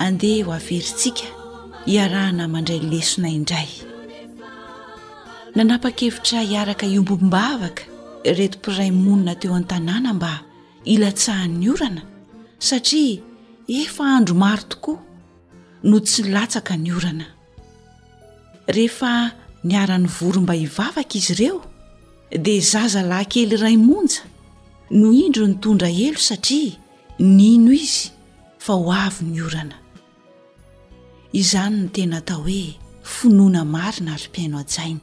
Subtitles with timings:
[0.00, 1.26] andeha ho averintsika
[1.88, 3.70] hiarahna mandray lesona indray
[5.56, 7.82] nanapa-kevitra hiaraka iombom-bavaka
[8.38, 10.32] retom-piraimonina teo any-tanàna mba
[10.92, 12.02] ilatsahan'ny orana
[12.68, 13.20] satria
[13.82, 14.98] efa andro maro tokoa
[15.88, 17.26] no tsy nlatsaka ny orana
[18.76, 19.12] rehefa
[19.68, 21.58] niarany voro mba hivavaka izy ireo
[22.44, 24.22] dia zaza lahy kely raymonja
[24.98, 26.74] no indro ny tondra elo satria
[27.36, 28.06] nino izy
[28.64, 29.76] fa ho avy ny orana
[31.32, 35.00] izany ny tena tao hoe finoana mari na ary-piaino ajaina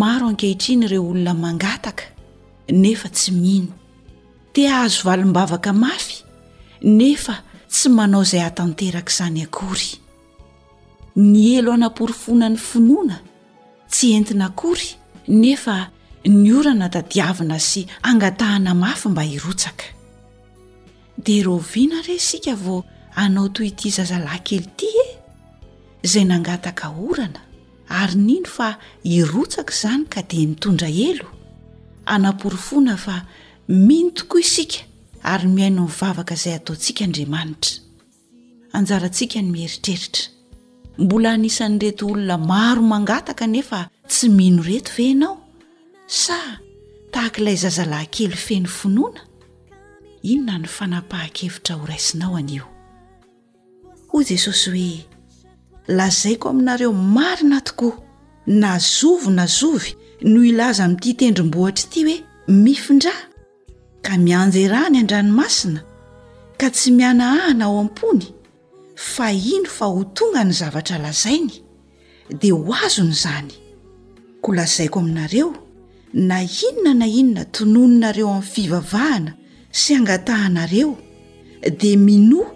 [0.00, 2.04] maro ankehitriny ireo olona mangataka
[2.72, 3.72] nefa tsy mihno
[4.54, 6.24] tea azo valom-bavaka mafy
[6.82, 7.34] nefa
[7.70, 9.88] tsy manao izay atanteraka izany akory
[11.32, 13.16] ny elo anamporifona ny finoana
[13.92, 14.86] tsy entina akory
[15.28, 15.74] nefa
[16.40, 17.80] ny orana tadiavina sy
[18.10, 19.84] angatahana mafy mba hirotsaka
[21.24, 22.80] dia roviana ire isika vao
[23.22, 25.06] anao toy ity zazalahynkely iti e
[26.06, 27.40] izay nangataka orana
[27.98, 28.68] ary nino fa
[29.16, 31.26] irotsaka izany ka dia nitondra elo
[32.14, 33.16] anaporyfoana fa
[33.86, 34.80] minotokoa isika
[35.32, 37.72] ary miaino mivavaka izay ataontsika andriamanitra
[38.76, 40.24] anjarantsika ny mieritreritra
[41.02, 45.34] mbola anisan'ny rety olona maro mangataka nefa tsy mino reto veinao
[46.22, 46.38] sa
[47.12, 49.20] tahaka ilay zazalahynkely feny finoana
[50.32, 52.75] inona ny fanapaha-kevitra horaisinao anio
[54.24, 55.06] jesosy hoe
[55.88, 57.98] lazaiko aminareo marina tokoa
[58.46, 63.12] na zovy na zovy no ilaza mity tendrombohitra ity hoe mifindra
[64.02, 65.82] ka mianjarany an-dranomasina
[66.58, 68.26] ka tsy miana hahana ao am-pony
[68.94, 71.62] fa ino fa ho tonga ny zavatra lazainy
[72.40, 73.52] dia ho azony izany
[74.40, 75.54] ko lazaiko aminareo
[76.14, 79.34] na inona na inona tonononareo amin'ny fivavahana
[79.70, 80.96] sy angatahanareo
[81.78, 82.55] dia minoa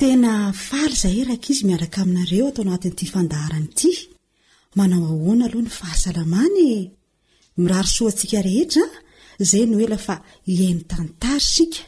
[0.00, 3.90] tena faly zahay e, raka izy miaraka aminareo atao anatinyity fandaharanyity
[4.78, 6.80] manao ahoana aloha ny fahasalamany e.
[7.62, 8.98] mirarysoa antsika rehetra a
[9.42, 10.14] izay no ela fa
[10.48, 11.82] hihain'ny tantara sika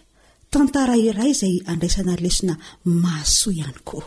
[0.53, 2.55] tantara iray izay andraisana lesina
[3.03, 4.07] masoa ihany koa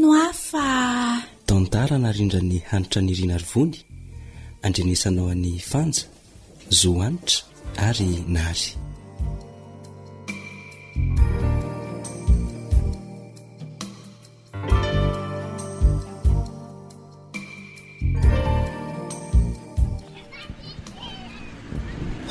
[0.00, 3.74] no afa tantara narindra ny hanitra niriana ryvony
[4.66, 6.04] andrenesanao an'ny fanja
[6.70, 7.42] zoanitra
[7.88, 8.70] ary nary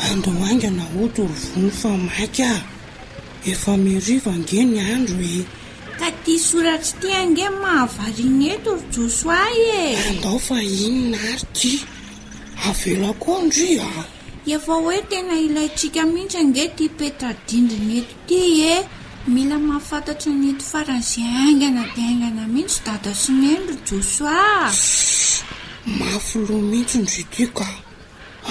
[0.05, 2.61] handoo anga na oto rovony fa maka a
[3.51, 5.56] efa mirivangeny andro e
[5.99, 6.13] ka e.
[6.23, 11.73] ty soratra ty ange mahavariny eto ry josoa eandao fa inonaariky
[12.69, 13.87] avelakoo ndria
[14.55, 18.39] efa hoe tena ilaitsika mihitsy ange ty petradindriny eto ty
[18.73, 18.75] e
[19.33, 24.41] mila mahafantatra neto faran'ze aingana ti aingana mihitsy dada sy nendro josoa
[25.99, 27.67] mafylo mihitsy ndroty ka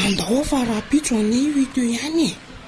[0.04, 2.30] andaofa raha pitso ane ityoianye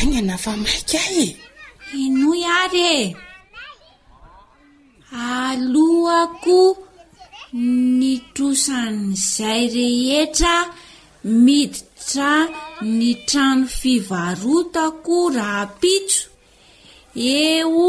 [0.00, 1.36] any anafa maika ahy e.
[2.04, 3.00] ino iary e
[5.36, 6.60] aloako
[8.00, 10.56] ny trosan'izay rehetra
[11.44, 12.32] miditra
[12.98, 16.26] ny trano fivarotako raha pitso
[17.38, 17.86] eo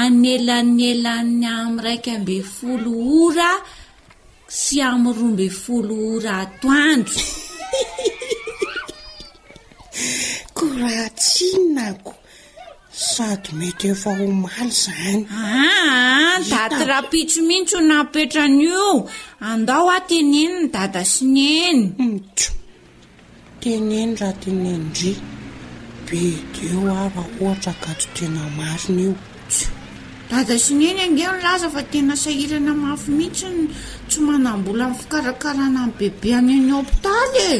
[0.00, 2.92] anelanelany amin'nyraika ambe folo
[3.22, 3.52] ora
[4.60, 7.18] sy aminn'ny roamby folo ora atoanjo
[10.80, 12.12] raha tsinako
[13.10, 18.86] sady mety efa ho maly zany a ah, datirapitso mihitsy ho napetran'io
[19.50, 21.38] andao aho teneniny dada sy n
[21.68, 22.50] eny tso
[23.62, 25.12] teneny raha tenendri
[26.06, 29.12] bid eo aho raha ohatra kato tena marina io
[30.30, 33.46] dada si neny angeno laza fa tena sahirana mafy mihitsy
[34.08, 37.50] tsy manambola miny fikarakarana aminny bebe anin'ny opitalye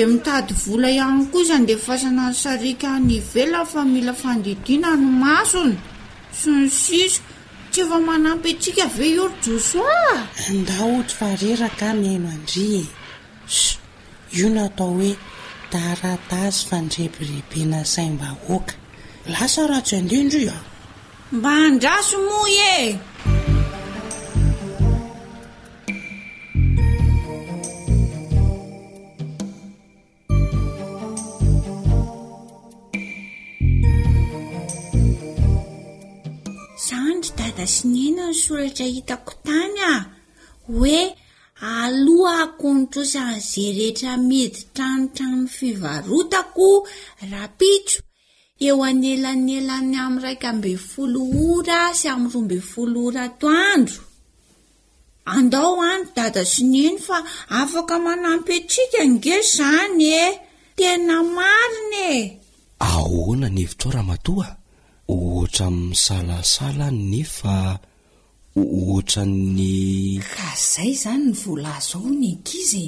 [0.00, 5.08] e mitady vola ihany koa izany dea fahasana ny sarika nivela fa mila fandidina no
[5.22, 5.78] masona
[6.40, 7.20] sony siso
[7.70, 10.10] tsy efa manampy atsika ave ory josoa
[10.58, 13.78] nda ohty fareraka miaino andri es
[14.38, 15.10] io natao hoe
[15.72, 18.74] daradasy fandrebirebe na saimba hoaka
[19.34, 20.56] lasa ratsy andindro ia
[21.36, 22.38] mba andraso mo
[22.72, 22.78] e
[37.22, 39.92] y dada si nenany soratra hitako tany a
[40.74, 41.00] hoe
[41.76, 46.68] aloha akontrosanzay rehetra midy tranotrano fivarotako
[47.30, 47.98] raha pitso
[48.66, 54.00] eo anyelanelany ami'nyraika ambe folo ora sy ami'y roa mbe folo ora toandro
[55.36, 57.16] andao andro dadasi nyeny fa
[57.60, 60.26] afaka manampy atsika nge zany e
[60.78, 62.18] tena marinae
[62.88, 64.48] aonanevtraoa
[65.08, 67.58] hohoatra minny salasala nefa
[68.56, 72.86] hohoatra ny ka zay zany ny voalazoaony kizy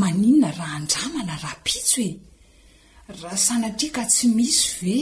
[0.00, 2.10] maninona raha andramana rahapitso e
[3.20, 4.98] raha sanatriaka tsy misy ve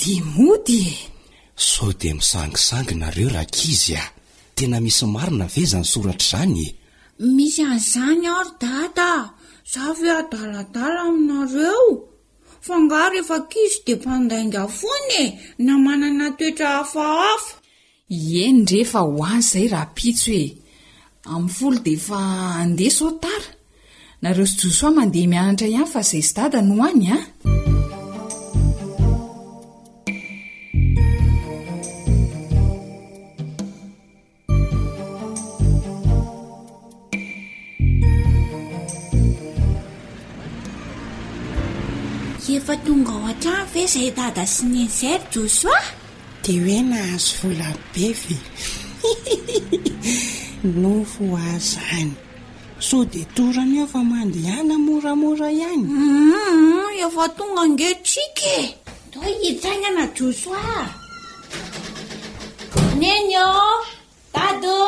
[0.00, 0.96] demody e
[1.70, 4.10] sao de misangisangynareo raha kizy aho
[4.56, 6.72] tena misy marina ve zany soratra izany e
[7.36, 9.10] misy an'izany aro dada
[9.72, 11.86] zavy adaradara aminareo
[12.66, 17.54] fangaro efa kizo dia mpandaingafoana e na manana toetra hafaafa
[18.08, 20.50] ieny ndreefa ho azy izay raha pitsy hoe
[21.34, 22.18] amin'ny folo dia efa
[22.62, 23.48] andeha sao tara
[24.22, 27.18] nareo sy joso aho mandeha mianatra ihany fa izay sy dada ny ho any a
[27.18, 27.24] ah.
[42.66, 45.70] fa tonga o a-trano ve zay dada sy nzary oso
[46.42, 48.36] di hoe nahazo vola be ve
[50.82, 52.10] nofo azany
[52.88, 58.38] so de toranyofa mandehana moramora ihany mm-hmm, efa tonga nge tsik
[59.12, 60.64] do hitrainana josoa
[63.00, 63.34] neny
[64.34, 64.86] dad ô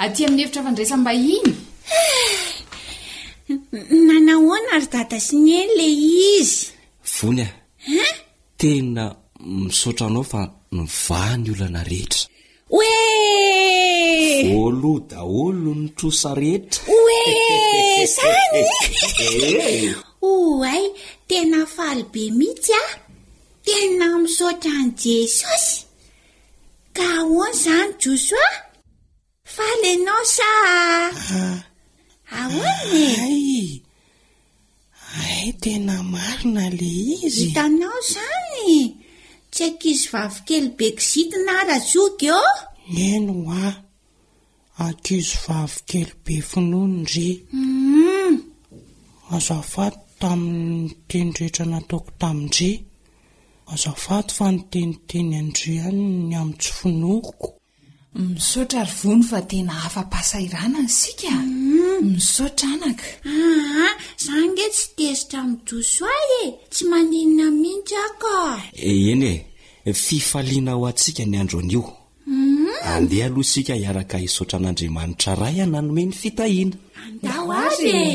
[0.04, 1.52] aty min'ny evitra fa ndrasambahiny
[4.08, 5.86] nanahoana ary dada sy ny eny la
[6.34, 6.58] izy
[7.14, 7.52] vony a n
[8.62, 9.06] tena
[9.66, 10.42] misaotra nao fa
[10.84, 12.24] nvany olana rehetra
[12.74, 17.82] hoeoaloa daolo nytrosa rehetra hoe
[18.16, 18.58] zany
[20.30, 20.32] o
[20.74, 20.84] ay
[21.30, 22.84] tena faly be mihitsy a
[23.66, 25.74] tena misaotra ny jesosy
[26.96, 28.50] ka ahoany izany joso a
[29.84, 30.52] lenaosa
[32.32, 32.48] ah.
[32.50, 32.94] ony
[33.32, 33.82] e?
[35.24, 36.92] ay tena marina le
[37.26, 38.66] izyitaminao zany
[39.54, 42.46] tsy ankizo vaavokely be kizitina razoka eo
[43.10, 43.78] eno hoa ah.
[44.86, 48.34] ankizo vavokely be finoano drem mm-hmm.
[49.36, 52.70] azoafato taminnytenirehetra nataoko tamindre
[53.74, 57.48] azoafato fa noteniteny andre any ny amin'ntsy finooko
[58.18, 62.84] misaora ryny fa te haaaaaina ny simsotra mm.
[62.88, 63.06] anka
[64.24, 68.22] za nge tsy tezitra midoso ahy e tsy maninna mihitsy ak
[68.74, 69.26] eh, eny
[69.90, 71.84] e fifaliana ao antsika ny andro an'io
[72.26, 72.80] mm.
[72.96, 78.06] andeha aloha isika hiaraka hisotra an'andriamanitra raha iananome ny fitahinaandaoaye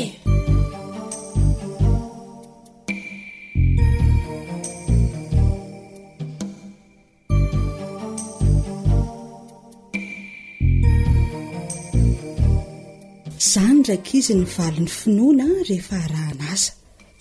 [13.53, 16.71] zany raka izy ny valin'ny finoana rehefa rahanaza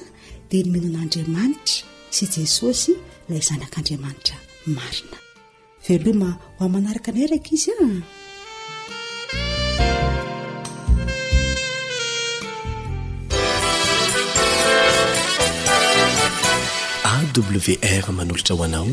[0.49, 1.77] dia ny mino an'andriamanitra
[2.15, 2.93] sy jesosy
[3.27, 4.37] ilay zanak'andriamanitra
[4.77, 5.17] marina
[5.85, 7.83] veloma hoa manaraka nray araka izy a
[17.33, 18.85] wr manolotra hoanao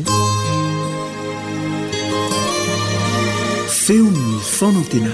[3.81, 5.11] feonyny fonan tena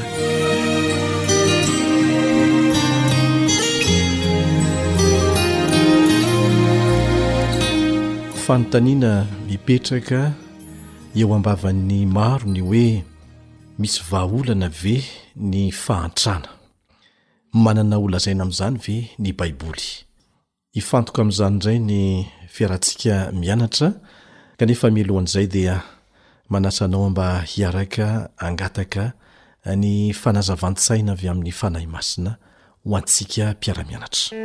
[8.45, 9.13] fanontaniana
[9.47, 10.19] mipetraka
[11.19, 12.87] eo ambavan'ny maro ny hoe
[13.79, 14.95] misy vaaolana ve
[15.51, 16.49] ny fahantrana
[17.63, 19.87] manana ho lazaina amin'izany ve ny baiboly
[20.73, 23.93] ifantoka amin'izany iray ny fiarantsika mianatra
[24.59, 25.81] kanefa milohan'izay dia
[26.49, 29.13] manasanao mba hiaraka angataka
[29.75, 32.37] ny fanazavantsaina avy amin'ny fanahy masina
[32.85, 34.37] ho antsika mpiara-mianatra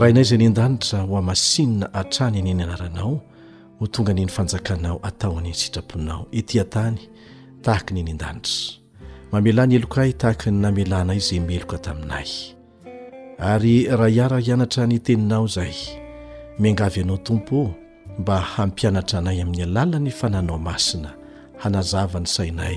[0.00, 3.22] rahainay zay ny an-danitra ho a mashinna atrany nyny anaranao
[3.78, 6.98] ho tonga ani ny fanjakanao ataonyiny sitraponao ityan-tany
[7.62, 8.79] tahaka nyny in-danitra
[9.32, 12.26] mamelany helokahy tahaka ny namelanay izay meloka taminay
[13.38, 15.70] ary raha hiara hianatra ny teninao izay
[16.58, 17.70] mingavy ianao tompo
[18.18, 21.14] mba hampianatra anay amin'ny alalany fananao masina
[21.62, 22.76] hanazavany sainay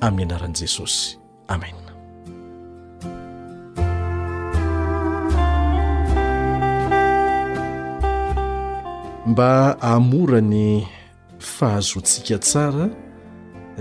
[0.00, 1.20] amin'ny anaran'i jesosy
[1.52, 1.76] amen
[9.28, 10.80] mba hamora ny
[11.38, 12.88] fahazontsika tsara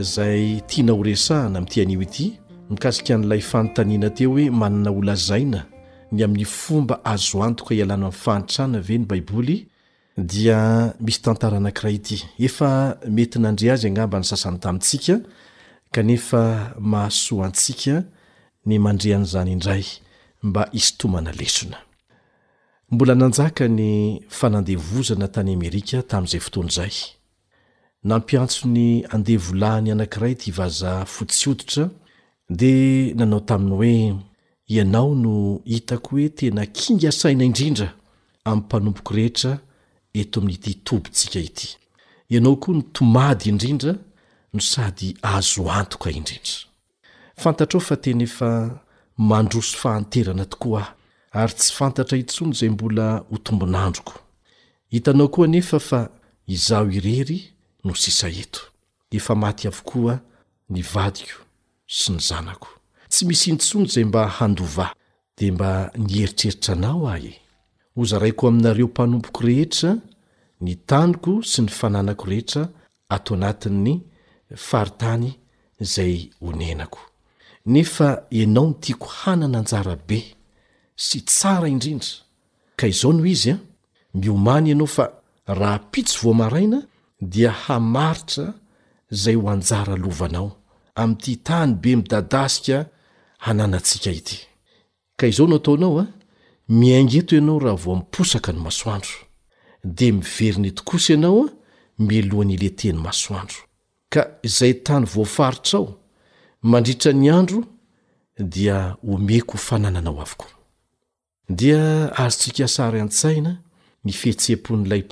[0.03, 2.25] zay tiana ho resahna min'tyanio ity
[2.69, 5.65] mikasika n'lay fanontaniana teo hoe manana ola zaina
[6.11, 9.67] ny amin'ny fomba azoantok hialano amin'ny fahantrana ve ny baiboly
[10.17, 15.19] dia misy tantaranankira ity efa mety nandre azy agnamba ny sasany tamintsika
[15.91, 18.03] kanefa mahasoa antsika
[18.65, 19.85] ny mandrean'izany indray
[20.43, 21.77] mba istomana lesona
[22.91, 26.93] mbola nanjaka ny fanandevozana tany amerika tamin'izay fotoan'zay
[28.03, 31.89] nampiantso ny andeha volahny anankiray ty hvaza fotsioditra
[32.49, 34.15] dia nanao taminy hoe
[34.67, 37.93] ianao no hitako hoe tena kingasaina indrindra
[38.45, 39.59] amin'ny mpanompoko rehetra
[40.13, 41.77] eto amin'ity tobontsika ity
[42.29, 43.95] ianao koa no tomady indrindra
[44.53, 46.57] no sady ahazo antoka a indrindra
[47.35, 48.49] fantatra ao fa tenyefa
[49.17, 50.81] mandroso fahanterana tokoa
[51.31, 54.13] ahy ary tsy fantatra hintsony zay mbola ho tombonandroko
[54.89, 56.09] hitanao koa nefa fa
[56.47, 57.43] izaho irery
[57.83, 58.61] no sisa eto
[59.11, 60.19] efa maty avokoa
[60.69, 61.39] ny vadiko
[61.87, 62.67] sy ny zanako
[63.09, 64.89] tsy misy intsony zay mba handova
[65.37, 67.33] de mba niheritreritra anao a e
[67.95, 69.95] oza raiko aminareo mpanompoko rehetra
[70.61, 72.67] ny taniko sy ny fananako rehetra
[73.09, 73.93] ato anatin''ny
[74.55, 75.31] faritany
[75.79, 76.99] zay honenako
[77.65, 80.19] nefa ianao ny tiako hanana anjara be
[80.95, 82.09] sy tsara indrindra
[82.75, 83.57] ka izao noho izy a
[84.13, 85.05] miomany ianao fa
[85.47, 86.81] raha pitso vomaraina
[87.21, 88.53] dia hamaritra
[89.11, 90.51] zay ho anjara lovanao
[90.95, 92.85] amity tany be midadasika
[93.37, 94.39] hananantsika ity
[95.17, 96.07] ka izao nataonao a ah?
[96.69, 99.11] miaing eto ianao raha vo miposaka ny masoandro
[99.83, 101.49] de miveriny etokosy ianao ah?
[101.99, 103.57] milohany ileteny masoandro
[104.09, 105.95] ka izay tany voafaritraao
[106.61, 107.63] mandritra ny andro
[108.39, 113.57] dia omeko fanananao avokoaztsiasa atsaia
[114.03, 115.03] ny fhsen'layr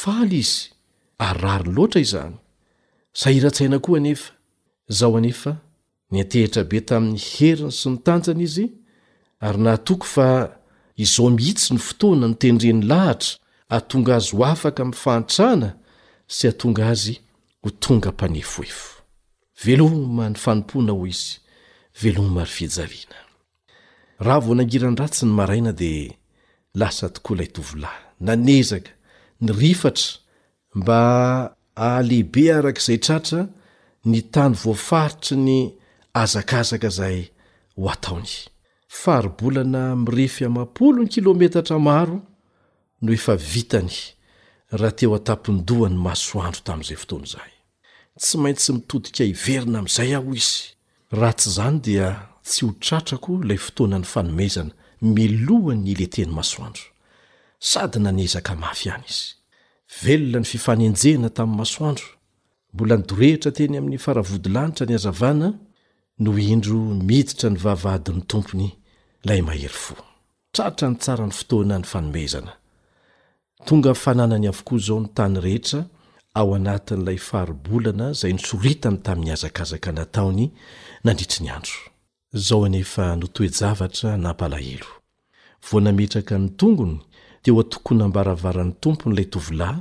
[0.00, 0.70] faly izy
[1.24, 2.34] ary rary ny loatra izany
[3.20, 4.32] sahira-tsaina koa nefa
[4.98, 5.50] zaho anefa
[6.14, 8.66] nyatehitrabe tamin'ny heriny sy nytanjana izy
[9.46, 10.28] ary nahtoky fa
[11.04, 13.36] izao mihitsy ny fotoana ny tenyreny lahitra
[13.76, 15.68] atonga azy ho afaka mifahantrahana
[16.36, 17.14] sy atonga azy
[17.62, 18.88] ho tonga mpanefoefo
[19.64, 21.40] veloma ny fanmpona o izye
[28.74, 28.82] a
[29.40, 30.18] ny rifatra
[30.74, 33.46] mba alehibe arak'izay tratra
[34.04, 35.56] ny tany voafaritry ny
[36.14, 37.18] azakazaka zay
[37.76, 38.30] ho ataony
[38.88, 42.20] faharobolana mirefy amampolo ny kilometatra maro
[43.02, 43.94] no efa vitany
[44.70, 47.54] raha teo atapindohan'ny masoandro tamin'izay fotoana izahay
[48.20, 50.56] tsy maint sy mitodika iverina amn'izay aho izy
[51.18, 52.08] raha tsy izany dia
[52.48, 54.72] tsy ho tratrako ilay fotoana ny fanomezana
[55.14, 56.86] melohany ny ileteny masoandro
[57.64, 59.34] sady nanezaka mafy any izy
[60.02, 62.06] velona ny fifanenjena tamin'ny masoandro
[62.74, 65.48] mbola nydorehitra teny amin'ny faravodilanitra ny azavana
[66.24, 66.76] no indro
[67.08, 68.68] miditra ny vahavadin'ny tompony
[69.28, 69.94] lay mahery fo
[70.54, 72.52] trarotra ny tsara ny fotoana ny fanomezana
[73.66, 75.80] tonga fananany avokoa zao ny tany rehetra
[76.38, 80.48] ao anatin'ilay faharobolana zay nysoritany tamin'ny azakzaka nataony
[81.04, 81.72] nadrnyando
[87.44, 89.80] teoa tokony ambaravaran'ny tomponyilay tovilahy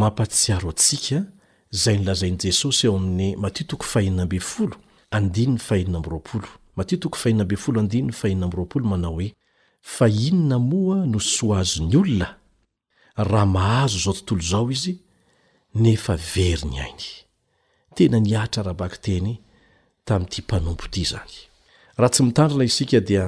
[0.00, 1.18] mampasiao atsika
[1.82, 3.50] zay nlazain' jesosy ao amin'ny ma
[5.70, 5.76] ha
[6.82, 9.28] aty toko faiinabfldn fainamrl manao hoe
[9.96, 12.28] fainona moa no s o azony olona
[13.30, 14.94] raha mahazo zao tontolo zao izy
[15.82, 17.08] nefa very ny ainy
[17.96, 19.30] tena nyatra rahabak teny
[20.06, 21.34] tami'nyity mpanompo ity zany
[21.98, 23.24] raha tsy mitandrina isika dia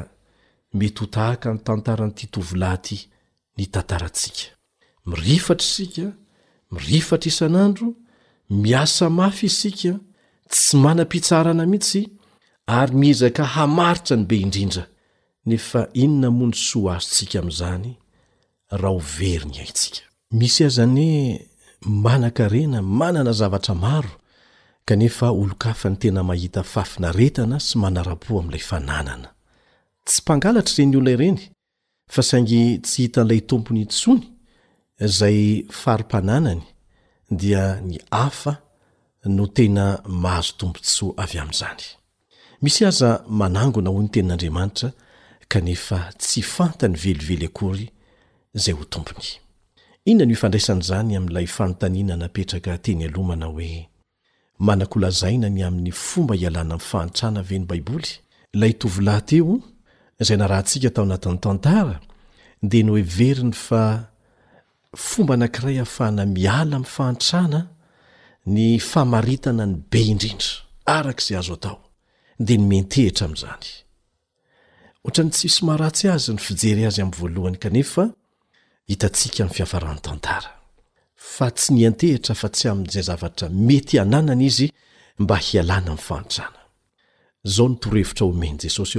[0.78, 2.98] mety ho tahaka ny tantaran'ity tovilahyty
[3.58, 4.44] ny tantarantsika
[5.08, 6.06] mirifatra isika
[6.74, 7.88] mirifatra isan'andro
[8.64, 9.92] miasa mafy isika
[10.52, 12.02] tsy manam-pitsarana mihitsy
[12.66, 14.86] arymizaka hamaritra ny be indrindra
[15.46, 17.88] nefa inona mony soa azotsika am'zany
[18.82, 21.42] raha overy ny haiisy a zanyhoe
[22.04, 24.12] manankarena manana zavatra maro
[24.88, 29.28] kanefa olo-afa ny tena mahita fafinaetana sy manara-po am'lay fananana
[30.06, 31.38] tsy mpangalatra reny olona ireny
[32.14, 34.22] fa saingy tsy hitan'ilay tompony sony
[35.18, 35.38] zay
[35.82, 36.62] fari-pananany
[37.40, 37.96] dia ny
[38.26, 38.52] afa
[39.36, 39.84] no tena
[40.22, 41.84] mahazo tompotsoa avy am'zany
[42.64, 44.90] misy aza manangona hoy ny tenin'andriamanitra
[45.48, 47.86] kanefa tsy fantany velively akory
[48.62, 53.72] zay ho tomponyinona no fdraian'zany amin''ilay fanontaniana napetraka teny alomana hoe
[54.66, 58.10] manaklazaina ny amin'ny fomba hialana ami'n fahantrana veny baiboly
[58.60, 59.54] lay tovlahteo
[60.26, 61.96] zay na rahantsika tao anatin'ny tantara
[62.70, 63.82] de ny hoe veriny fa
[65.08, 67.60] fomba anankiray ahafana miala mi'nfahantrana
[68.54, 70.50] ny famaritana ny be indrindra
[70.98, 71.78] arak'zay azoatao
[72.46, 73.66] de ny mentehitra am'zany
[75.02, 78.04] ohatrany tsiso mahratsy azy ny fijery azy amy voalohany kanefa
[78.90, 80.50] hitantsika nyfiafarahny tantara
[81.34, 84.66] fa tsy niantehitra fa tsy am'zay zavatra mety ananany izy
[85.22, 88.98] mba hialnamfatraazo torher onjesos o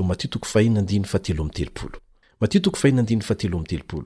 [3.69, 3.99] t0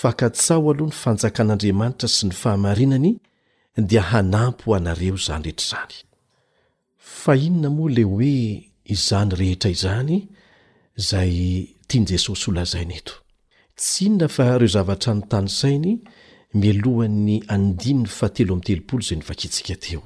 [0.00, 3.10] fa katsao aloha ny fanjakan'andriamanitra sy ny fahamarinany
[3.90, 5.96] dia hanampo anareo zany reetrzany
[7.04, 8.64] fa inona moa le hoe
[8.94, 10.14] izany rehetra izany
[10.96, 11.32] zay
[11.88, 13.12] tiany jesosy ho lazainy eto
[13.76, 15.94] tsy inona fa reo zavatra ny tanysainy
[16.60, 20.02] milohan'ny ny fateloamtelopolo zay nvakitsika teo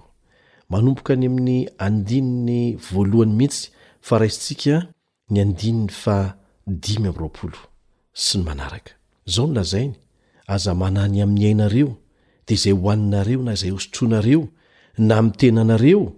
[0.71, 3.69] manomboka ny amin'ny andinny voalohany mihitsy
[4.07, 4.77] fa raisntsika
[5.31, 7.31] ny adnny fadiy roo
[8.15, 8.87] sy ny nak
[9.27, 9.95] zao n lazainy
[10.47, 11.91] aza manany amin'ny ainareo
[12.47, 14.49] de izay hoaninareo na izay osotronareo
[14.99, 16.18] na mtenaanareo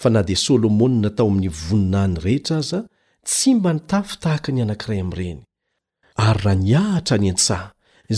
[0.00, 2.80] fa na dia solomony natao amin'ny voninany rehetra aza
[3.26, 5.40] tsy mba nitafy tahaka ny anankiray amin'reny
[6.26, 7.68] ary raha niahatra ny an-tsaha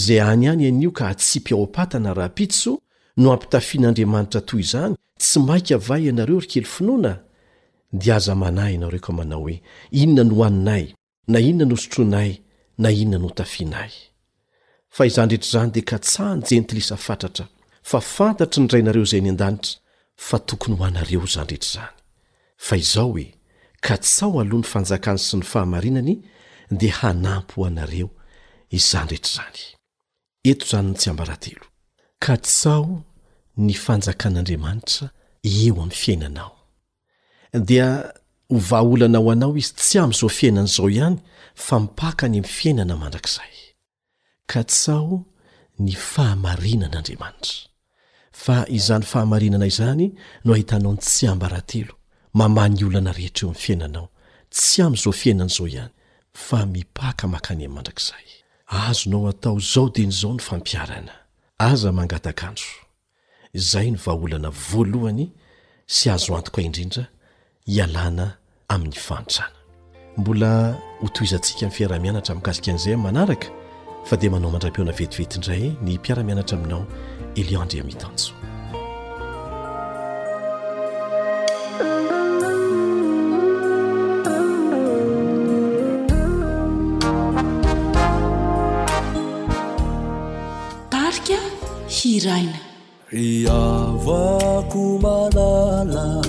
[0.03, 2.73] zay any any anio ka hatsipyao apatana rahapiso
[3.21, 7.15] no ampitafian'andriamanitra toy izany tsy mainka ava ianareo ry kely finoana
[8.01, 9.63] dia aza manahy iana reo ka manao hoe
[10.03, 10.85] inona no haninay
[11.33, 12.31] na inona nosotroanay
[12.79, 13.91] na inona no tafianay
[14.95, 17.47] fa izanyrehetr izany dea ka tsahnjentilisa fatratra
[17.83, 19.80] fa fantatry ny rainareo zay ny an-danitra
[20.27, 21.95] fa tokony ho anareo zan rehetra zany
[22.67, 23.27] fa izao hoe
[23.87, 26.17] kasao aloha ny fanjakany sy ny fahamarinany
[26.81, 28.09] de hanampy ho anareo
[28.79, 29.61] izany rehetra zany
[30.51, 31.65] etoznn tsy mbarahteo
[32.25, 33.03] ka tsao
[33.65, 35.07] ny fanjakan'andriamanitra
[35.53, 36.53] eo am'ny fiainanao
[37.69, 37.89] dia
[38.51, 41.17] ho vaaolana ho anao izy tsy am'izao fiainan' izao ihany
[41.65, 43.55] fa mipaka any am'ny fiainana mandrakzay
[44.51, 45.25] ka tsao
[45.85, 47.70] ny fahamarinan'andriamanitra
[48.45, 50.07] fa izany fahamarinana izany
[50.45, 51.95] no ahitanao ny tsy ambarahatelo
[52.39, 54.07] mamany olana rehetra eo am'ny fiainanao
[54.57, 55.93] tsy am'izao fiainan' izao ihany
[56.47, 58.27] fa mipaka makany an' mandrakzay
[58.79, 61.15] azonao atao izao di nyizao no fampiarana
[61.71, 62.73] aza mangatakandro
[63.71, 65.25] zay no vaaolana voalohany
[65.97, 67.05] sy azo antoka indrindra
[67.73, 68.27] hialana
[68.73, 69.59] amin'ny fantrana
[70.19, 70.51] mbola
[71.03, 73.47] hotoizantsika n fiaramianatra mkazika an'izay am manaraka
[74.09, 76.87] fa dia manao mandra-peona vetivety indray ny mpiaramianatra aminao
[77.43, 78.33] liondrea mitanjo
[90.91, 91.41] tarika
[91.89, 92.59] hiraina
[93.13, 96.25] iavako malala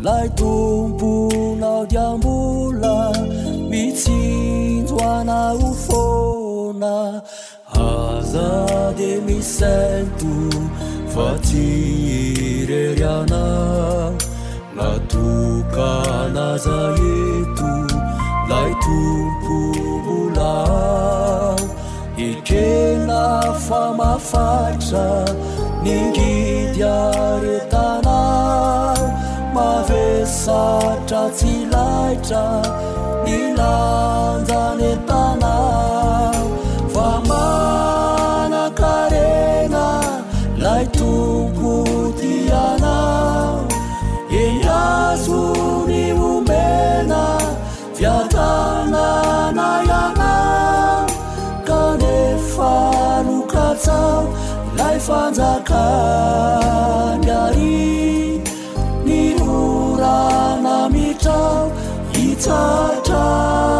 [0.02, 3.10] lai tomponau diambula
[3.70, 7.22] mitsindoana ufona
[7.72, 9.68] azademisento
[11.14, 13.44] fatiireriana
[14.78, 17.72] latukanazayetu
[18.52, 20.54] laitompobula
[22.16, 25.24] i kena famafatsa
[25.84, 26.76] ngit 日
[27.70, 28.22] tna
[29.54, 31.76] mavestaci 来
[32.22, 32.60] ta
[33.24, 33.62] 你 i 浪
[34.44, 36.07] zanetn
[55.30, 57.82] nzakanyahy
[59.06, 61.58] ny koranamitrao
[62.24, 63.77] itsatra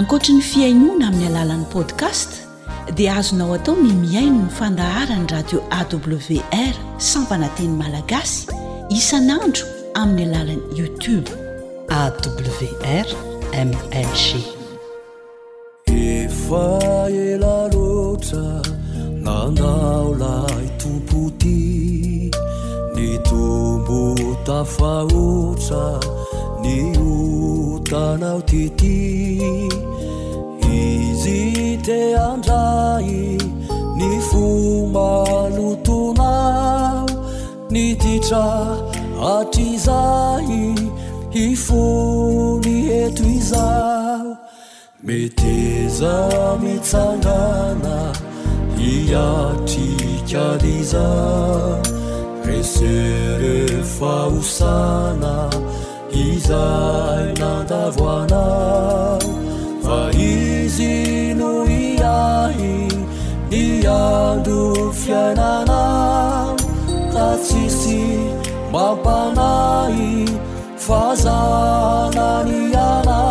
[0.00, 2.48] ankoatri ny fiainona amin'ny alalan'ni podcast
[2.96, 6.74] dia azonao atao ny miaino ny fandaharany radio awr
[7.12, 8.59] sampanateny malagasy
[9.00, 9.64] isanandro
[10.02, 11.28] amin'ny alalan'ny youtube
[12.00, 13.06] awr
[13.68, 14.42] mmg
[16.16, 16.66] efa
[17.28, 18.48] ela lotra
[19.26, 21.56] nanaolay tompo ty
[22.96, 24.00] ny tombo
[24.48, 25.84] tafaotra
[26.62, 26.76] ny
[27.14, 28.96] otanao tyty
[30.82, 31.38] izy
[31.86, 33.10] teandray
[33.98, 37.08] ny fomalotonao
[37.72, 38.44] ny titra
[39.28, 40.74] atrizahi
[41.32, 43.66] ifoni etoiza
[45.02, 46.30] meteza
[46.62, 48.12] metsangana
[48.92, 51.04] iatrikadiza
[52.42, 55.34] presere faosana
[56.12, 58.42] izai nadavoana
[59.84, 60.94] faizi
[61.34, 62.74] no iahi
[63.60, 64.68] iando
[65.02, 65.80] fianana
[67.14, 68.00] natsisi
[68.72, 69.02] مب
[69.34, 70.38] 啦 ي
[70.78, 71.24] 发 ظ
[72.14, 73.29] 啦你呀啦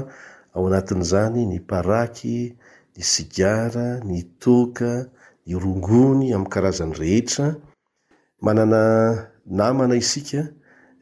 [0.55, 2.57] ao anatin'izany ny paraky
[2.97, 4.91] ny sigara ny toka
[5.47, 7.55] ny rongony amin'n karazany rehetra
[8.41, 8.81] manana
[9.47, 10.47] namana isika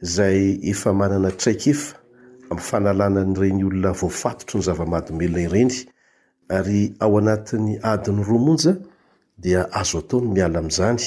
[0.01, 1.97] zay efa manana traika efa
[2.51, 5.71] amin'ny fanalananyireny olona voafatotro ny zavamahadymelona ireny
[6.49, 8.73] ary ao anatin'ny adiny roamonja
[9.37, 11.01] dia azo atao ny miala amin'izany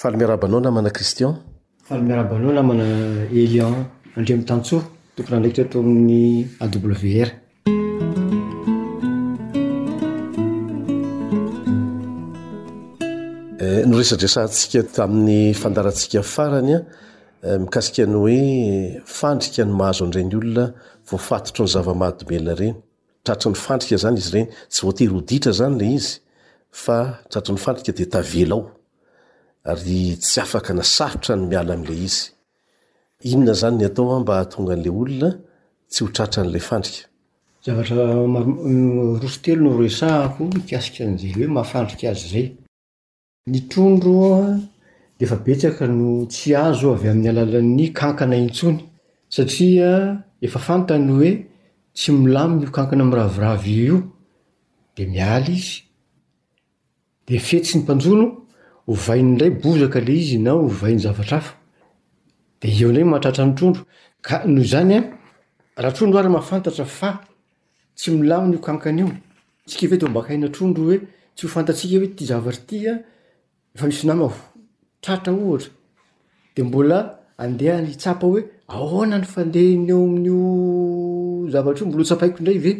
[0.00, 1.34] falymiarabanao namana kristian
[1.88, 2.86] falmiarabanao namana
[3.42, 3.74] elian
[4.16, 4.82] andrmitantsoha
[5.16, 7.30] tokony araktomny awr
[13.62, 16.80] eh, no resadresantsika tamin'ny fandarantsika faranya
[17.44, 18.40] Eh, mikasikany hoe
[19.18, 20.64] fandrika ny mahazo andrany olona
[21.08, 22.74] voafatotro ny zavamahadimela reny
[23.24, 26.10] tratra ny fandrika zany izy reny tsy voatery hoditra zany le izy
[26.82, 26.96] fa
[27.30, 28.64] tratrany fandrika de tavela ao
[29.72, 32.24] ary tsy afaka nasarotra ny miala amle izy
[33.32, 35.28] inona zany ny ataoa mba hatonga an'la olona
[35.90, 37.02] tsy ho tratran'lay fandrika
[37.72, 42.46] avatrrosotelo no resahako mikasikan'zy oe mafandrika azy zay
[43.50, 44.14] nitrondro
[45.22, 48.78] eefabetsaka no tsy azo avy aminy alalanny kankanaintsony
[49.28, 51.46] sara efafanayoe
[51.94, 54.00] tsy milaminy o kankana amy raviravy o
[65.76, 67.20] deyahtrondroary mahafantatra fa
[67.96, 69.12] tsy milaminy iokankana io
[69.68, 70.98] tsikavd mbakahina trondro oe
[71.36, 72.92] tsy ofantatsika oe ty zavatry tya
[73.74, 74.28] efa misy namo
[75.02, 75.70] tratra ohatra
[76.56, 76.98] de mbola
[77.42, 78.40] andeha tsapa hoe
[78.74, 80.40] aoana ny fandeny eo amin'o
[81.52, 82.76] zavatr mbola sapaiko drayeay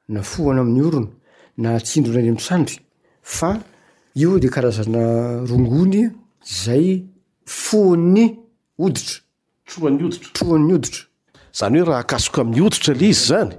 [0.07, 1.09] na fohany amin'ny orono
[1.61, 2.79] na atsindrona ny ami'sandry
[3.21, 3.49] fa
[4.15, 5.01] io de karazana
[5.49, 6.07] rongony
[6.41, 7.03] zay
[7.45, 8.23] foan'ny
[8.79, 11.03] oditratony dtony oditra
[11.59, 13.49] zany hoe raha akasoko amin'ny oditra l izy zany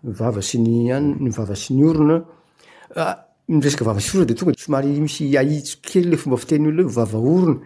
[0.03, 3.95] vava sy nyyvava sy ny ornaeskaaa ah,
[4.27, 7.61] detogasomary misy ahitsi key le fomba fiteny olo vavaorona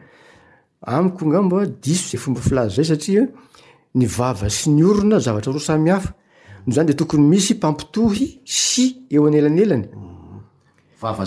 [0.83, 3.25] amiko ngambo diso zay fomba filazy zay satria
[3.99, 6.13] ny vava sy ny orona zavatra rosamihafa
[6.71, 8.03] zany detooyisy mampito
[8.45, 8.79] s
[9.11, 11.25] eo elnelanyoyfma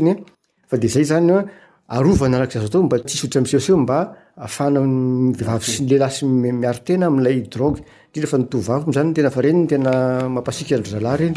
[0.00, 0.16] ony
[0.72, 1.32] fadezay zany
[1.96, 3.32] arovan arakzaz tao mba tsso eh?
[3.36, 3.98] eh, msse mba
[4.42, 6.22] ahafanavivavy syy lela sy
[6.60, 7.74] miarotena amlay drog
[8.32, 9.92] fa nitovayzanytenafarenytena
[10.34, 11.36] mampasika ndr zalay reny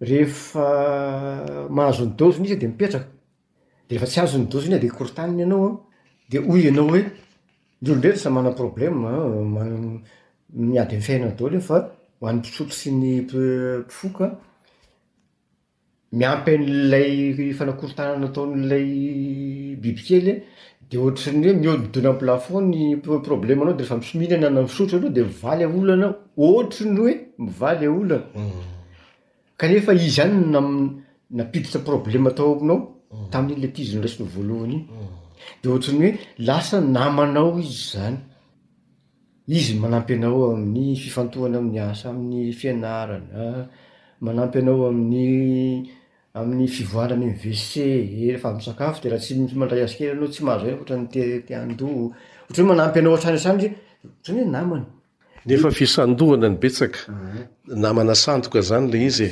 [0.00, 0.66] iayayyaefa
[1.70, 3.08] mahazonydoziny izy de mipetraka
[3.88, 5.89] derefa tsy azonydozny de kortaniny anao a
[6.30, 7.04] de oy anao hoe olo
[7.96, 11.76] ndrery sa mana problemmiady my fiaina dao lefa
[12.20, 14.26] hoany pisotro sy ny mpifoka
[16.18, 17.14] miampyn'lay
[17.58, 18.88] fanakorotananataon'lay
[19.82, 20.34] bibykely
[20.90, 22.80] de otrnyoe midina plafony
[23.26, 27.18] problemnaoderefa misomihinana naiotro ade miayonnyoei
[31.38, 32.78] napiditsa problema atao aminao
[33.32, 34.80] tami'iny le ty iziny raisiny voalohany iny
[35.62, 38.16] de ohatrany hoe lasa namanao izy zany
[39.58, 43.44] izy manampy anao amin'ny fifantohana amin'ny asa amin'ny fianarana
[44.26, 45.26] manampy anao aminny
[46.38, 50.64] amin'ny fivoarany my vecey fa misakafo de raha tsy miy mandray asikely anao tsy mahazo
[50.66, 52.02] ny oatra nytetiandoa
[52.46, 53.62] oatranyhoe manampy nao hatrany sany
[54.18, 54.86] otrny hoe namana
[55.46, 56.98] nefa fisandohana ny betsaka
[57.82, 59.28] namana sandoka zany la izye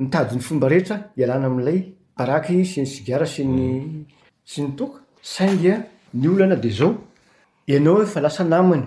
[0.00, 1.78] mitadi n'ny fomba rehetra hialana amilay
[2.18, 3.44] paraky sy ny sigara sy
[8.44, 8.86] ny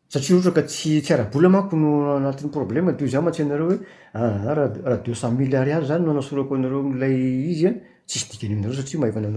[0.10, 3.68] satria oatra ka sy tsy arabola mako no anati'ny problema de o za matsy anareo
[3.72, 3.80] hoe
[4.14, 7.74] ah, raha deux cent mily ary azy zany noanasorako anareo lay izy a
[8.06, 9.30] tsisy dky areha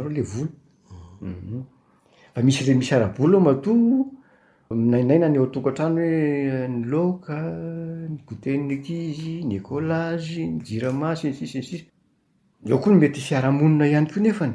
[1.22, 4.08] relfamisy re misy arabola o matoo
[4.70, 7.34] minainay na ny o toka antrano hoe nylaoka
[8.08, 11.82] ny goutekizy ny ekôlazy ny jiramasy siis
[12.72, 14.54] o koa ny mety fiaramonina ihany ko nefany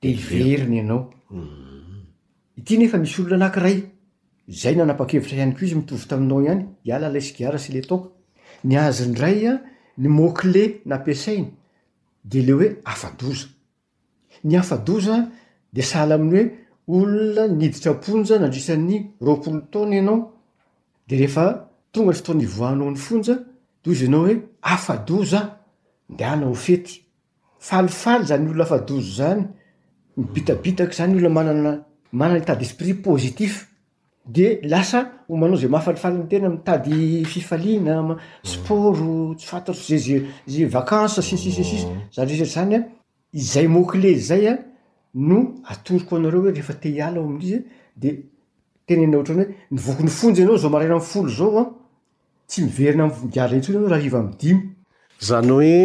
[0.00, 0.92] deiy mhm.
[2.60, 5.48] aaefa misy olonanairayyaaeiayaay
[10.00, 10.08] ny
[12.50, 15.06] ôle asainadeea afaoz
[15.74, 16.44] de sahalaamin' hoe
[16.96, 18.96] olona niditra mponja nandrisa'ny
[19.26, 20.18] ropolo tona ianao
[21.08, 21.44] derefa
[21.92, 23.34] tonga sy ataony voahnao ny fonja
[23.92, 25.58] izy enao hoe afadoza
[26.08, 27.02] de ana ho fety
[27.58, 29.44] falifaly zany olona afadozo zany
[30.16, 31.32] mibitabitaka zany loa
[32.12, 33.68] manana tady esprit pozitif
[34.26, 41.34] de lasa homanao za mahafalifaly ny tena mitady fifalina sporo tsy fantatro zaza vakansa s
[42.12, 42.84] zaretr zany
[43.32, 44.58] izay mokle zay a
[45.14, 47.58] no atoriko anareo hoe rehefa tehiala oami'izy
[47.96, 51.77] deteaenaoharnyoe nivokony fonjy enao zaoaa
[52.48, 53.04] tsy miverina
[53.46, 54.54] aratr rahadizany
[55.52, 55.82] hoe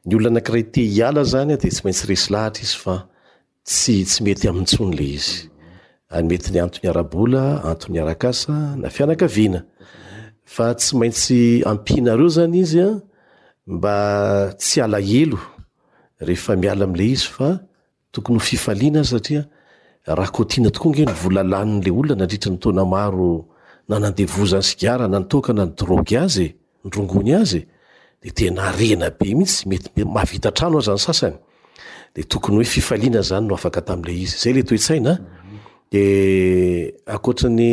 [0.06, 8.00] ny olona nakrate hiala zany de tsy maintsyresy lahara izasy mety nsnyle iyety antnyaabola anton'ny
[8.04, 11.42] arakasa naa tsy maintsy
[11.72, 12.88] ampinareo zany izya
[13.76, 13.96] mba
[14.60, 15.40] tsy alaelo
[16.28, 17.50] rehefamiala amle izy fa
[18.12, 19.42] tokony ho fifaliana satria
[20.20, 23.32] rakôtiana tokoa nge nvolalaninla olona nadritra nytona maro
[23.90, 26.48] nanandevoza any sigara na ntokana ny drogy azy
[26.92, 27.62] drongony azy
[28.24, 31.38] de tena rena be mihitsy mety mahavita trano aho zany sasany
[32.16, 35.14] de tokony hoe fifaliana zany no afaka tam'le izy zay le toetsaina
[35.92, 36.04] de
[37.16, 37.72] akotrny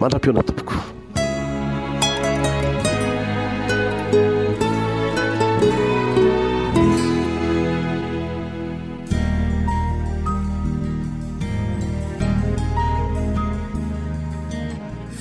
[0.00, 0.84] mandram-pio anati-bokoa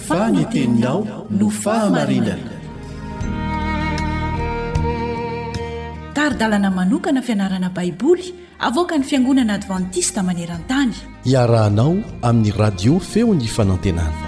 [0.07, 2.57] faneteninao no fahamarinana
[6.30, 10.93] rdalana manokana fianarana baiboly avoka ny fiangonana advantista maneran-tany
[11.34, 11.95] iarahanao
[12.28, 14.28] amin'ny radio feony fanantenana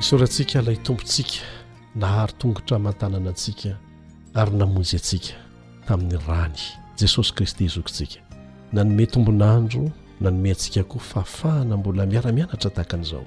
[0.00, 1.36] isorantsika ilay tompontsika
[2.02, 3.70] nahary tongotra mantanana antsika
[4.40, 5.34] ary namonjy atsika
[5.88, 6.60] tamin'ny rany
[7.00, 8.18] jesosy kristy izokontsika
[8.72, 9.82] na nome tombonandro
[10.20, 13.24] na nome antsika koa fafahana mbola miaramianatra takan'izao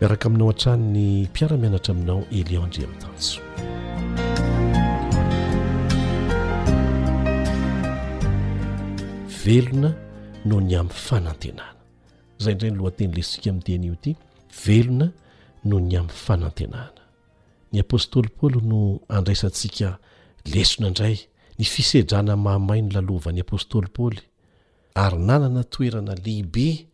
[0.00, 3.40] miaraka aminao an-trany ny mpiaramianatra aminao eliao andre ami'tanjo
[9.44, 9.90] velona
[10.48, 11.76] no ny am'n fanantenana
[12.38, 14.12] zay indray ny loateny lesika ami'ny tenyio ity
[14.64, 15.06] velona
[15.64, 17.02] no ny amn fanantenana
[17.72, 19.98] ny apôstôly paôly no andraisantsika
[20.54, 21.16] lesona indray
[21.58, 24.20] ny fisedrana mahamai ny lalovany apôstôly paôly
[24.94, 26.86] ary nanana toerana lehibe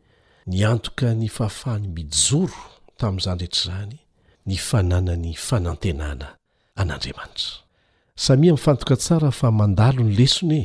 [0.46, 2.52] ny antoka ny fahafahany mijoro
[2.96, 3.98] tamin'izany rehetra izany
[4.46, 6.26] ny fananany fanantenana
[6.80, 7.50] an'andriamanitra
[8.24, 10.60] samia mn'fantoka tsara fa mandalo ny lesone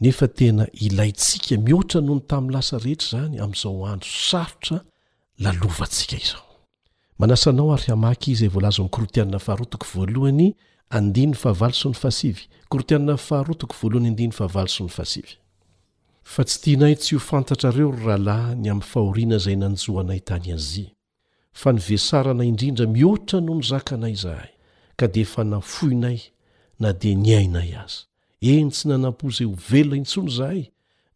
[0.00, 4.76] nefa tena ilayntsika mihoatra noho ny tamin'ny lasa rehetra izany amin'izao andro sarotra
[5.42, 6.46] lalovantsika izao
[7.18, 10.48] manasanao ary hamaka izy volaza amin'ny korotianana faharotoko voalohany
[10.96, 15.28] andinny fahaval so ny fasivy korotianna faharotoko voalohany andinn'ny fahaval so ny fasiv
[16.24, 20.90] fa tsy tianay tsy ho fantatrareo ry rahalahy ny amin'ny fahoriana izay nanjoanay tany azia
[21.52, 24.52] fa nivesarana indrindra mihoatra noho nyzaka anay izahay
[24.96, 26.18] ka dia efa nafoinay
[26.80, 28.02] na dia niainay aza
[28.40, 30.64] eny tsy nanampoizay ho velona intsony zahay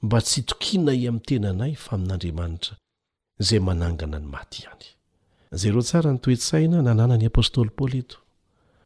[0.04, 2.74] mba tsy tokinay amin'ny tenanay fa amin'andriamanitra
[3.40, 4.86] izay manangana ny maty ihany
[5.52, 8.16] izay reo tsara nytoetsaina nanana ny apôstôly paoly eto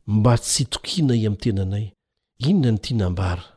[0.06, 1.86] mba tsy tokianay amin'ny tenanay
[2.48, 3.51] inona ny tianambara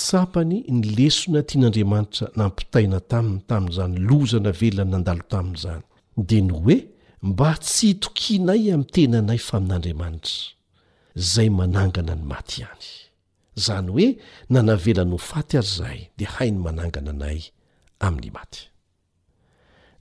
[0.00, 5.82] sapany ny lesona tian'andriamanitra nampitaina taminy tamin'izany lozana velany nandalo tamin' izany
[6.28, 6.76] dia no hoe
[7.30, 10.36] mba tsy itokinay ami'ny tena anay fa amin'andriamanitra
[11.34, 12.88] zay manangana ny maty ihany
[13.60, 14.08] izany hoe
[14.52, 17.38] nanavelany hofaty ary zahay dia hai ny manangana anay
[18.06, 18.62] amin'ny maty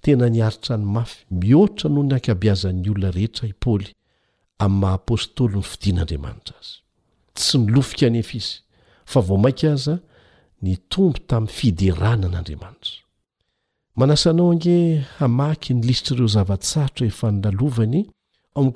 [0.04, 3.90] tena niaritra ny mafy mihoatra no ny ankbiazan'ny olona rehetra i paoly
[4.66, 6.74] amin'ny mahaapôstôly ny fidian'andriamanitra azy
[7.38, 8.54] tsy nilofika nyefa izy
[9.08, 9.94] fa vao mainky aza
[10.66, 13.00] ny tombo tamin'y fiderana an'andriamanitra
[14.00, 14.76] manasa anao ange
[15.20, 18.04] hamaky ny lisitra ireo zava-tsarotro efa ny lalovany
[18.56, 18.72] aomy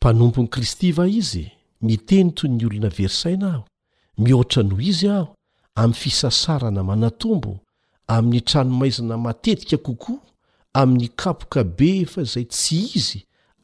[0.00, 1.44] mpanomponi kristy va izy
[1.82, 3.62] miteny toy'ny olona verisaina aho
[4.22, 5.34] mihoatra no izy aho
[5.74, 7.52] amin'ny fisasarana manatombo
[8.08, 10.20] amin'ny tranomaizana matetika kokoa
[10.74, 13.20] amin'ny kapoka be efa zay tsy izy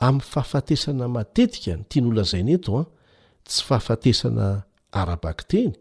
[0.07, 2.87] amin'ny fahafatesana matetika ny tiany olazaina eto a ah,
[3.49, 4.47] tsy fahafatesana
[5.01, 5.73] arabak teny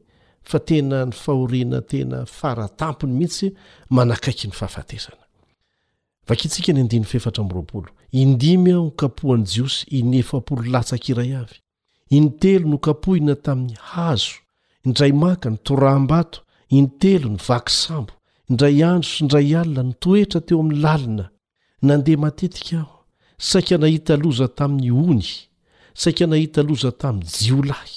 [0.49, 3.47] fa tena ny fahorina tena faratampony mihitsy
[3.95, 5.11] manakaiky ny fahafaesaaii
[8.99, 10.21] kpohanjios iny
[10.73, 11.57] latsaka iray avy
[12.17, 14.35] intelo nokapohina tamin'ny hazo
[14.85, 16.39] indray maka ny toram-bato
[16.79, 18.13] intelo ny vakisambo
[18.51, 21.25] indray andro sy indray alina notoetra teo amin'ny lalina
[21.87, 22.97] nandeha matetika aho
[23.49, 25.21] saika nahita loza tamin'ny ony
[26.01, 27.95] saika nahita loza tamin'ny jiolahy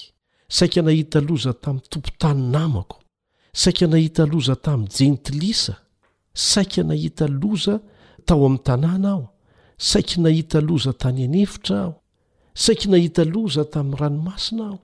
[0.57, 2.99] saika nahita loza tamin'ny tompotany namako
[3.63, 5.75] saika nahita loza tamin'ny jentilisa
[6.51, 7.75] saika nahita loza
[8.27, 9.25] tao amin'ny tanàna aho
[9.91, 11.93] saiky nahita loza tany anefitra aho
[12.63, 14.79] saiky nahita loza tamin'ny ranomasina aho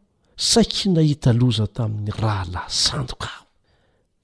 [0.51, 3.51] saiky nahita loza tamin'ny rahalaysandoka aho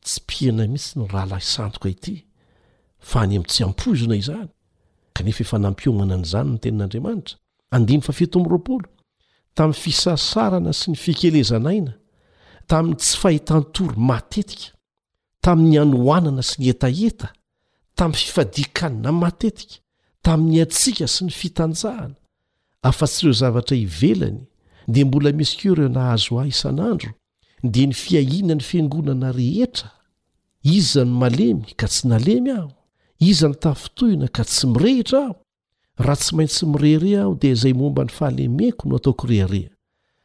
[0.08, 2.14] tsy piana mihitsy ny rahalah isandoka ity
[3.10, 4.48] fa any amin'n tsy ampozona izany
[5.16, 7.36] kanefa efa nampiomana n'izany ny tenin'andriamanitra
[7.76, 8.88] andiny fafeto am'roapolo
[9.56, 11.92] tamin'ny fisasarana sy ny fikelezanaina
[12.70, 14.72] tamin'ny tsy fahitantory matetika
[15.44, 17.28] tamin'ny anohanana sy ny etaeta
[17.98, 19.76] tamin'ny fifadiakanina matetika
[20.26, 22.16] tamin'ny atsiaka sy ny fitanjahana
[22.88, 24.40] afa-tsyireo zavatra hivelany
[24.88, 27.10] dia mbola misy koa ireo nahazo ah isan'andro
[27.72, 29.88] dia ny fiahiana ny fiangonana rehetra
[30.62, 32.72] iza ny malemy ka tsy nalemy aho
[33.22, 35.34] iza ny tafitohina ka tsy mirehitra aho
[36.02, 39.70] raha tsy mainsy mirehareha aho dia izay momba ny fahalemeko no ataokorehareha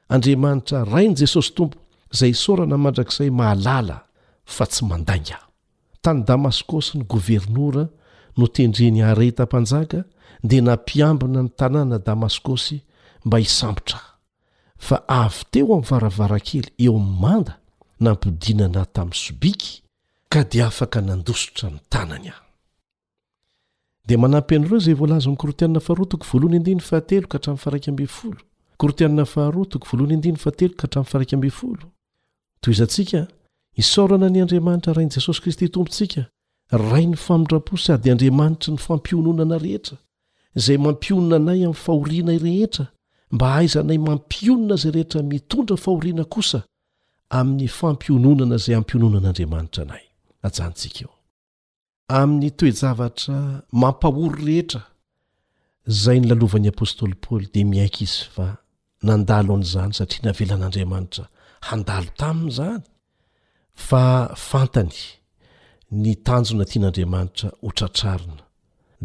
[0.10, 1.78] andriamanitra rai n' jesosy tompo
[2.14, 3.98] izay saorana mandrakizay mahalala
[4.46, 5.50] fa tsy mandanga aho
[6.02, 7.86] tany damaskosy ny governora
[8.38, 10.00] notendreny harehtam-panjaka
[10.44, 12.82] dia nampiambina ny tanàna damaskosy
[13.26, 14.00] mba hisambotra
[14.86, 17.54] fa avy teo amin'ny varavara kely eo amin'ny manda
[18.04, 19.83] nampidinanay tamin'ny sobiky
[20.34, 22.42] ka di afaka nandosotra mi tanany ah
[24.08, 25.26] dia manampy anireo zay volaz
[32.60, 33.20] toy izantsika
[33.78, 36.22] hisaorana ny andriamanitra rain'i jesosy kristy tompontsika
[36.92, 39.98] rai ny famindrapo sady andriamanitra ny fampiononana rehetra
[40.60, 42.86] izay mampionona anay ami'ny fahorianay rehetra
[43.36, 46.60] mba aizanay mampionona zay rehetra mitondra fahoriana kosa
[47.38, 50.04] amin'ny fampiononana zay ampiononan'andriamanitra anay
[50.48, 51.12] ajantsikaeo
[52.20, 53.36] amin'ny toejavatra
[53.82, 54.82] mampahory rehetra
[56.04, 58.48] zay ny lalovan'ni apôstôly paoly dia miaiky izy fa
[59.08, 61.24] nandalo an'izany satria navelan'andriamanitra
[61.70, 62.82] handalo tamin' izany
[63.88, 64.04] fa
[64.50, 65.00] fantany
[66.02, 68.44] ny tanjona tian'andriamanitra hotratrarina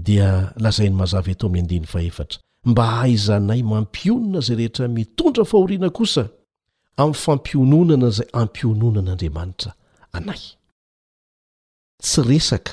[0.06, 0.28] dia
[0.64, 2.38] lazai ny mazava eto ami'y andeyaeatra
[2.70, 6.22] mba aizanay mampionona zay rehetra mitondra fahoriana kosa
[7.00, 9.70] amin'ny fampiononana zay ampiononan'andriamanitra
[10.18, 10.42] anay
[12.00, 12.72] tsy resaka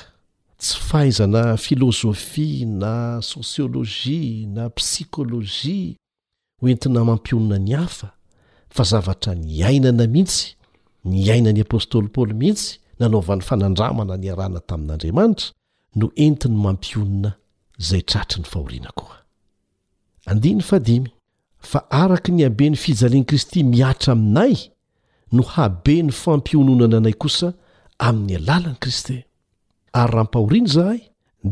[0.58, 5.98] tsy fahaizana filozofia na sosiôlojia na psikôlôjia
[6.62, 8.08] ho entina mampionona ny hafa
[8.74, 10.46] fa zavatra ny ainana mihitsy
[11.10, 12.70] ny ainany apôstôly paoly mihitsy
[13.02, 15.48] nanaovan'ny fanandramana ny arana tamin'andriamanitra
[15.98, 17.30] no entiny mampionona
[17.82, 19.16] izay tratry ny fahoriana koa
[20.30, 21.10] andiny fadimy
[21.70, 24.54] fa araka ny aben'ny fijalen'i kristy mihatra aminay
[25.36, 27.48] no habe ny fampiononana anay kosa
[27.98, 29.24] amin'ny alalan'ni kriste
[29.94, 31.00] ary raha mpahoriana zahay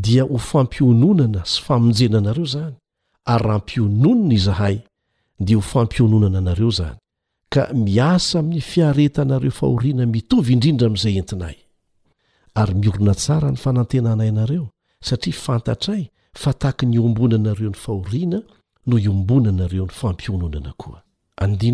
[0.05, 2.75] dia ho fampiononana sy famonjena anareo zany
[3.33, 4.77] ary raha mpiononina izahay
[5.45, 6.97] dia ho fampiononana anareo izany
[7.53, 11.57] ka miasa amin'ny fiaretanareo fahoriana mitovy indrindra amin'izay entinay
[12.61, 14.65] ary miorona tsara ny fanantenanay anareo
[15.07, 16.03] satria fantatray
[16.41, 18.39] fa tahaky ny ombonanareo ny fahoriana
[18.87, 20.99] no iombonanareo ny fampiononana koa
[21.41, 21.71] any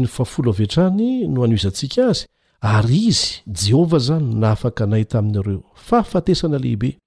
[1.34, 2.24] no hanizantsika azy
[2.62, 6.97] ary izy jehovah izany no nafaka anay taminareo faafatesana lehibe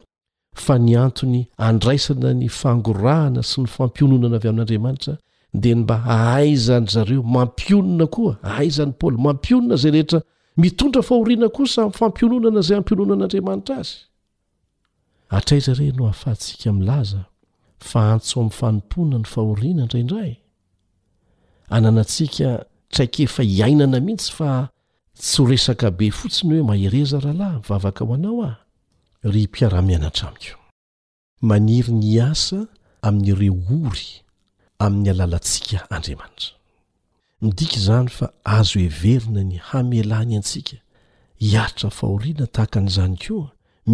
[0.54, 5.16] fa ny antony andraisana ny fangorahana sy ny fampiononana avy amin'n'anriamanitra
[5.54, 10.20] de ny mba ahay zany zareo mampionona koa ahay zany paol mampionona zay rehetra
[10.58, 13.96] mitondra fahoriana kosafampiononana zay ampiononan'aramanitra azy
[15.30, 17.22] atraiza re no hahafahntsika mlaza
[17.90, 20.32] fa antso am' fanompona ny fahorina nraindray
[21.74, 24.70] ananantsika traiky efa iainana mihitsy fa
[25.18, 28.58] tsy oresaka be fotsiny hoe mahereza rahalahyvavaka ho ana
[29.32, 30.58] ry mpiaraha-mianatra amiko
[31.50, 32.60] maniry ny asa
[33.08, 33.56] amin'nyireo
[33.88, 34.08] ory
[34.86, 36.54] amin'ny alalantsika andriamanitra
[37.46, 40.78] midika izany fa azo heverina ny hamelany antsika
[41.48, 43.48] hiaritra fahoriana tahaka n'izany koa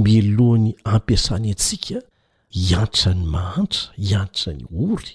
[0.04, 1.98] melohany ampiasany antsika
[2.66, 5.12] hiantra ny mahantra hiantra ny ory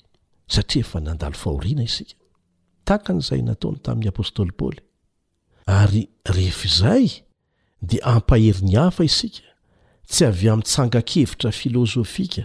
[0.55, 2.15] satria fa nandalo fahoriana isika
[2.87, 4.79] tahaka n'izay nataony tamin'ny apôstôly paoly
[5.81, 6.03] ary
[6.37, 7.07] rehefaizay
[7.89, 9.45] dia hampaheri ny hafa isika
[10.09, 12.43] tsy avy am'ntsangakevitra filozofika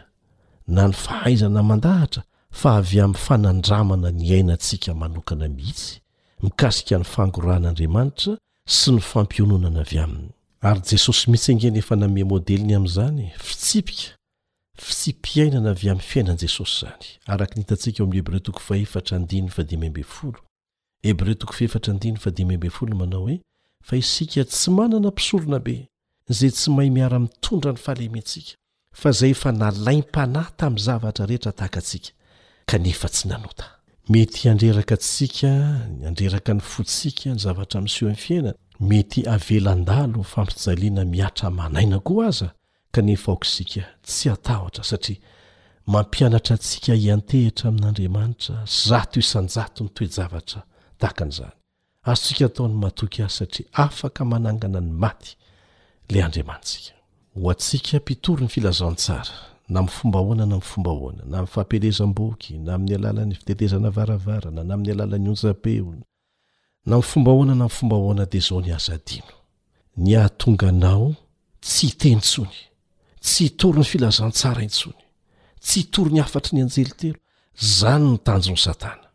[0.68, 6.00] na ny fahaizana mandahatra fa avy am'ny fanandramana ny ainantsika manokana mihitsy
[6.44, 10.30] mikasika ny fangoraan'andriamanitra sy ny fampiononana avy aminy
[10.62, 14.16] ary jesosy mitsyangeny efa nama modeliny am'zany fitsipika
[14.80, 17.72] fitsipiainana avy am'ny fiainan jesosy zany arak nit
[26.30, 28.56] zay tsy mahay miara-mitondra ny fahalementsika
[29.00, 32.12] fa zay efa nalaim-panahy tamin'ny zavatra rehetra tahakatsika
[32.70, 33.66] kanefa tsy nanota
[34.12, 35.52] mety andrerakantsika
[36.02, 38.56] nyandreraka ny fotsika ny zavatra miso n fiainana
[38.90, 42.50] mety avelandalo fampijaliana miatra manaina koa aza
[42.94, 45.20] kanefa aoksika tsy atahotra satria
[45.88, 48.56] mampianatra antsika iantehitra amin'andriamanitra
[48.88, 50.62] zato isanjt ny toejavatra
[51.02, 51.54] tahakan'izany
[52.10, 55.34] aysika ataony matoky azy satria afaka manangana ny maty
[56.16, 56.94] la andriamantsika
[57.36, 59.34] ho antsika mpitory ny filazantsara
[59.70, 64.74] na m fombahoana na m' fombahoana na m' fampelezam-boky na amin'ny alalan'ny fitetezana varavarana na
[64.74, 65.94] amin'ny alalan'ny onjabeo
[66.86, 69.34] na mfombahoana na m fombahoana de zao ny aza dino
[69.98, 71.16] ny ahatonganao
[71.62, 72.58] tsy hitenyntsony
[73.22, 75.02] tsy hitory ny filazantsara itsony
[75.62, 77.18] tsy hitory ny hafatry ny anjelitelo
[77.76, 79.06] zany nytanjo ny satana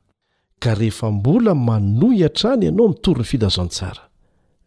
[0.59, 4.03] ka rehefa mbola manoi atrany ianao mitory ny filazantsara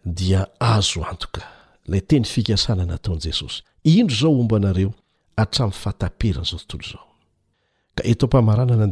[0.05, 1.56] dia azo antoka
[1.87, 4.93] lay teny fikasana nataon' jesosy indro zaoombnaeo
[5.37, 6.99] atray fatapernzao toto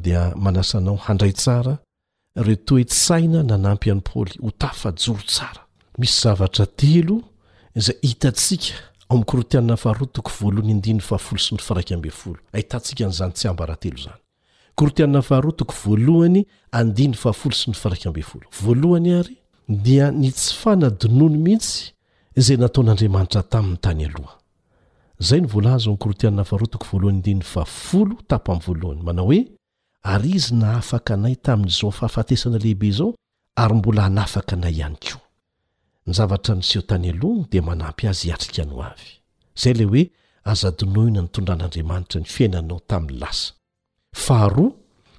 [0.03, 1.77] dia aaa ao handray tsara
[2.47, 5.61] e toe saina nanampy anypaly otafajoro tsara
[5.97, 7.21] misy zavatra telo
[7.75, 8.73] zay hitatsika
[9.09, 10.97] o am'yort ahaoto voalohyaha
[11.37, 11.99] s ny a
[12.55, 16.43] ahitanika n'zany tsyambrahte zyothaoto voalohanyy
[17.11, 19.35] s voalohany ary
[19.69, 21.94] dia ny tsy fanadinony mihitsy
[22.37, 24.35] izay nataon'andriamanitra tamin'ny tany aloha
[25.23, 29.39] izay novoalaza nkorotianina faroatoko vlha fa folo tapomyvalohany manao hoe
[30.13, 33.09] ary izy na afaka anay tamin'izao fahafatesana lehibe izao
[33.61, 35.21] ary mbola hanafaka anay ihany koa
[36.07, 39.07] ny zavatra niseho tany alohany dia manampy azy hiatrika ano avy
[39.57, 40.03] izay ley hoe
[40.51, 43.53] azadinoina nitondran'andriamanitra ny fiainanao tamin'ny lasa
[44.25, 44.71] faharoa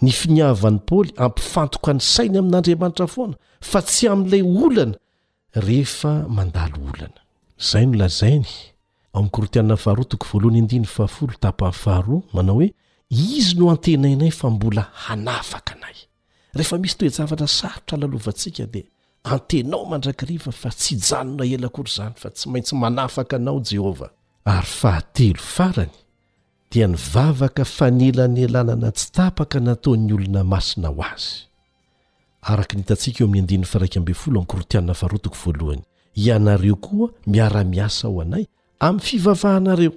[0.03, 3.35] ny finiava ny paoly ampifantoka ny sainy amin'n'andriamanitra foana
[3.71, 4.95] fa tsy amin'ilay olana
[5.55, 7.21] rehefa mandalo olana
[7.61, 8.53] izay no lazainy
[9.15, 12.69] ao min'nykorotiana faharo toko valohny diny faafl tapafaro manao hoe
[13.39, 15.97] izy no antenainay fa mbola hanafaka anay
[16.59, 18.87] rehefa misy toezavata sarotra lalovantsika dia
[19.35, 24.11] antenao mandrakiriva fa tsy janona elako ry zany fa tsy maintsy manafaka anao jehovah
[24.55, 25.95] ary fahatelo farany
[26.71, 31.33] dia nyvavaka fanelanalanana tsy tapaka nataon'ny olona masina ho azy
[32.51, 35.83] araka nitantsika eo amin'ny andin'y firaikambe folo amin'n korotianina farotiko voalohany
[36.27, 38.45] ianareo koa miara-miasa ho anay
[38.87, 39.93] amin'ny fivavahanareo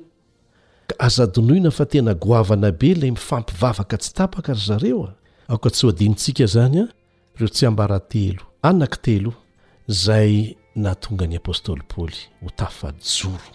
[0.89, 5.13] ka azadonoina fa tena goavana be ilay mifampivavaka tsy tapaka ry zareo a
[5.49, 6.85] aoka tsy ho adinyntsika izany a
[7.35, 9.31] ireo tsy ambarantelo anaki telo
[9.91, 13.53] izay na tonga ny apôstôly paly ho tafajoro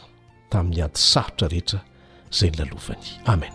[0.50, 1.80] tamin'ny ady sarotra rehetra
[2.32, 3.54] izay nylalovany amen